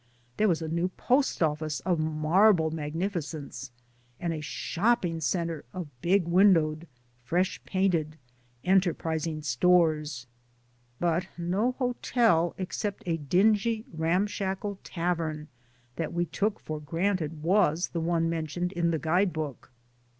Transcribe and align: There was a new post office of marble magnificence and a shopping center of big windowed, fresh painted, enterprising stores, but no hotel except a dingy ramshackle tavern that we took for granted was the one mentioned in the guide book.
There 0.37 0.47
was 0.47 0.63
a 0.63 0.67
new 0.67 0.87
post 0.97 1.43
office 1.43 1.79
of 1.81 1.99
marble 1.99 2.71
magnificence 2.71 3.69
and 4.19 4.33
a 4.33 4.41
shopping 4.41 5.19
center 5.21 5.63
of 5.75 5.89
big 6.01 6.25
windowed, 6.27 6.87
fresh 7.23 7.63
painted, 7.65 8.17
enterprising 8.63 9.43
stores, 9.43 10.25
but 10.99 11.27
no 11.37 11.73
hotel 11.73 12.55
except 12.57 13.03
a 13.05 13.17
dingy 13.17 13.85
ramshackle 13.93 14.79
tavern 14.83 15.49
that 15.97 16.11
we 16.13 16.25
took 16.25 16.59
for 16.59 16.79
granted 16.79 17.43
was 17.43 17.89
the 17.89 18.01
one 18.01 18.27
mentioned 18.27 18.71
in 18.71 18.89
the 18.89 18.97
guide 18.97 19.31
book. 19.31 19.71